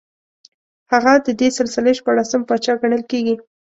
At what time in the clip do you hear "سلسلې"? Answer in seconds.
1.57-1.93